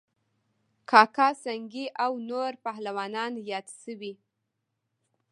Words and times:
کاکه 0.89 1.27
سنگی 1.43 1.85
او 2.05 2.13
نور 2.29 2.51
پهلوانان 2.65 3.33
یاد 3.49 3.67
شوي 3.81 4.13